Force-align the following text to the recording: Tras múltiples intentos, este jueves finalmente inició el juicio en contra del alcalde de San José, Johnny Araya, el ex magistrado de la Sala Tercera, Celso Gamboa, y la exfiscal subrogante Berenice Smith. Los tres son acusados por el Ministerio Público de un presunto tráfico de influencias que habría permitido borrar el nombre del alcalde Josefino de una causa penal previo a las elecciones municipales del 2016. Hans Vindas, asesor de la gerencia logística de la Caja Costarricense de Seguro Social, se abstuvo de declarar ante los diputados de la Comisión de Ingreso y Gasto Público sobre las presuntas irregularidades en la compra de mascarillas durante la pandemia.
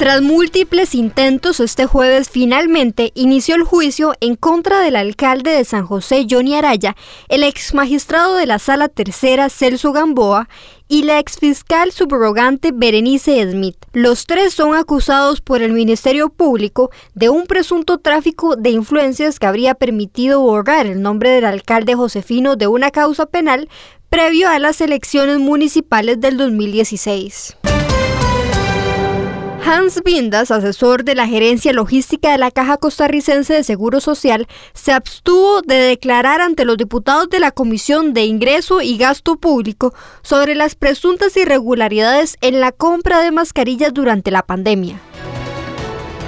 Tras 0.00 0.22
múltiples 0.22 0.94
intentos, 0.94 1.60
este 1.60 1.84
jueves 1.84 2.30
finalmente 2.30 3.12
inició 3.14 3.54
el 3.54 3.64
juicio 3.64 4.14
en 4.20 4.34
contra 4.34 4.80
del 4.80 4.96
alcalde 4.96 5.50
de 5.50 5.62
San 5.62 5.84
José, 5.84 6.26
Johnny 6.26 6.54
Araya, 6.54 6.96
el 7.28 7.42
ex 7.44 7.74
magistrado 7.74 8.36
de 8.36 8.46
la 8.46 8.58
Sala 8.58 8.88
Tercera, 8.88 9.50
Celso 9.50 9.92
Gamboa, 9.92 10.48
y 10.88 11.02
la 11.02 11.18
exfiscal 11.18 11.92
subrogante 11.92 12.70
Berenice 12.72 13.50
Smith. 13.50 13.76
Los 13.92 14.24
tres 14.24 14.54
son 14.54 14.74
acusados 14.74 15.42
por 15.42 15.60
el 15.60 15.74
Ministerio 15.74 16.30
Público 16.30 16.90
de 17.14 17.28
un 17.28 17.46
presunto 17.46 17.98
tráfico 17.98 18.56
de 18.56 18.70
influencias 18.70 19.38
que 19.38 19.48
habría 19.48 19.74
permitido 19.74 20.40
borrar 20.40 20.86
el 20.86 21.02
nombre 21.02 21.28
del 21.28 21.44
alcalde 21.44 21.94
Josefino 21.94 22.56
de 22.56 22.68
una 22.68 22.90
causa 22.90 23.26
penal 23.26 23.68
previo 24.08 24.48
a 24.48 24.58
las 24.58 24.80
elecciones 24.80 25.38
municipales 25.38 26.20
del 26.20 26.38
2016. 26.38 27.58
Hans 29.70 30.02
Vindas, 30.04 30.50
asesor 30.50 31.04
de 31.04 31.14
la 31.14 31.28
gerencia 31.28 31.72
logística 31.72 32.32
de 32.32 32.38
la 32.38 32.50
Caja 32.50 32.76
Costarricense 32.76 33.54
de 33.54 33.62
Seguro 33.62 34.00
Social, 34.00 34.48
se 34.74 34.90
abstuvo 34.90 35.62
de 35.62 35.76
declarar 35.76 36.40
ante 36.40 36.64
los 36.64 36.76
diputados 36.76 37.30
de 37.30 37.38
la 37.38 37.52
Comisión 37.52 38.12
de 38.12 38.24
Ingreso 38.24 38.80
y 38.80 38.98
Gasto 38.98 39.36
Público 39.36 39.94
sobre 40.22 40.56
las 40.56 40.74
presuntas 40.74 41.36
irregularidades 41.36 42.36
en 42.40 42.58
la 42.58 42.72
compra 42.72 43.20
de 43.20 43.30
mascarillas 43.30 43.94
durante 43.94 44.32
la 44.32 44.42
pandemia. 44.42 45.00